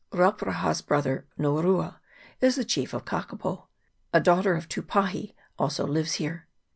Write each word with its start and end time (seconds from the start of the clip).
Rauparaha's 0.11 0.81
brother, 0.81 1.27
Norua, 1.37 1.97
is 2.39 2.55
the 2.55 2.65
chief 2.65 2.91
of 2.95 3.05
Kakapo. 3.05 3.67
A 4.11 4.19
daughter 4.19 4.55
of 4.55 4.67
Tupahi 4.67 5.35
also 5.59 5.85
lives 5.85 6.13
here. 6.13 6.47